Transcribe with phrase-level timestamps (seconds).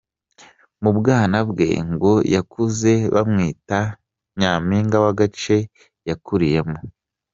[0.81, 3.79] Mu bwana bwe, ngo yakuze bamwita
[4.39, 5.57] Nyampinga w’agace
[6.09, 6.77] yakuriyemo.